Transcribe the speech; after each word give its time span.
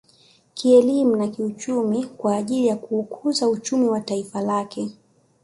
Kielimu 0.53 1.15
na 1.15 1.27
kiuchumi 1.27 2.05
kwa 2.05 2.35
ajili 2.35 2.67
ya 2.67 2.75
kuukuza 2.75 3.49
uchumi 3.49 3.85
wa 3.89 3.99
taifa 4.01 4.41
lake 4.41 4.91